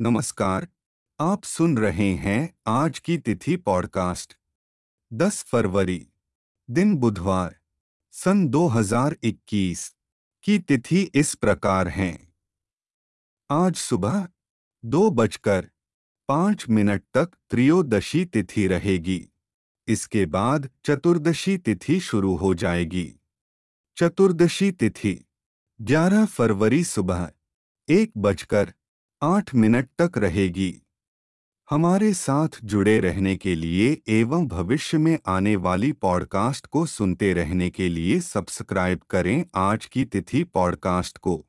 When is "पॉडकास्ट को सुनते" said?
35.92-37.32